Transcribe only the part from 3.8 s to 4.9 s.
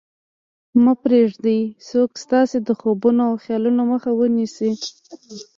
مخه ونیسي